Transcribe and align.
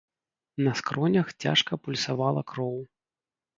На 0.67 0.73
скронях 0.79 1.29
цяжка 1.45 1.79
пульсавала 1.85 2.43
кроў. 2.55 2.83